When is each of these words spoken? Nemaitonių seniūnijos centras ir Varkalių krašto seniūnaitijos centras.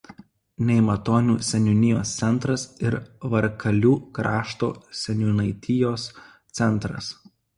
Nemaitonių 0.67 1.33
seniūnijos 1.49 2.13
centras 2.21 2.63
ir 2.87 2.97
Varkalių 3.33 3.93
krašto 4.19 4.69
seniūnaitijos 5.03 6.07
centras. 6.61 7.13